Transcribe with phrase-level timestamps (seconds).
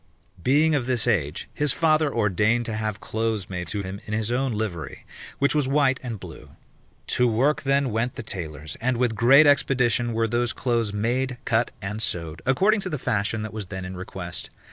[0.41, 4.31] Being of this age, his father ordained to have clothes made to him in his
[4.31, 5.05] own livery,
[5.37, 6.55] which was white and blue.
[7.05, 11.69] To work then went the tailors, and with great expedition were those clothes made, cut,
[11.83, 14.49] and sewed, according to the fashion that was then in request.